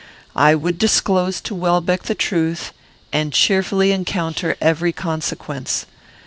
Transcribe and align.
I 0.35 0.55
would 0.55 0.79
disclose 0.79 1.39
to 1.41 1.53
Welbeck 1.53 2.01
the 2.05 2.15
truth, 2.15 2.73
and 3.13 3.31
cheerfully 3.31 3.91
encounter 3.91 4.57
every 4.59 4.91
consequence. 4.93 5.85